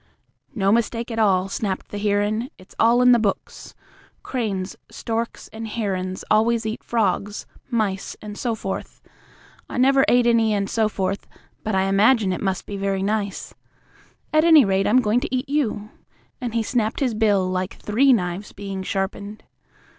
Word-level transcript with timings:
"No 0.55 0.71
mistake 0.71 1.11
at 1.11 1.19
all," 1.19 1.47
snapped 1.47 1.89
the 1.89 1.99
heron. 1.99 2.49
"It's 2.57 2.73
in 2.73 2.83
all 2.83 3.05
the 3.05 3.19
books. 3.19 3.75
Cranes, 4.23 4.75
storks 4.89 5.47
and 5.49 5.67
herons 5.67 6.25
always 6.31 6.65
eat 6.65 6.83
frogs, 6.83 7.45
mice 7.69 8.17
and 8.19 8.35
so 8.35 8.55
forth. 8.55 9.03
I 9.69 9.77
never 9.77 10.03
ate 10.07 10.25
any 10.25 10.55
and 10.55 10.67
so 10.67 10.89
forth, 10.89 11.27
but 11.61 11.75
I 11.75 11.83
imagine 11.83 12.33
it 12.33 12.41
must 12.41 12.65
be 12.65 12.77
very 12.77 13.03
nice. 13.03 13.53
At 14.33 14.43
any 14.43 14.65
rate, 14.65 14.87
I'm 14.87 15.01
going 15.03 15.19
to 15.19 15.35
eat 15.35 15.47
you!" 15.47 15.91
and 16.41 16.55
he 16.55 16.63
snapped 16.63 16.99
his 16.99 17.13
bill 17.13 17.47
like 17.47 17.75
three 17.77 18.11
knives 18.11 18.53
being 18.53 18.81
sharpened. 18.81 19.43